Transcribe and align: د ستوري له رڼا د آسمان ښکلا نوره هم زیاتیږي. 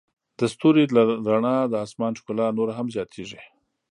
د 0.39 0.41
ستوري 0.53 0.85
له 0.95 1.01
رڼا 1.29 1.57
د 1.67 1.73
آسمان 1.85 2.13
ښکلا 2.19 2.47
نوره 2.57 2.73
هم 2.75 2.87
زیاتیږي. 2.95 3.41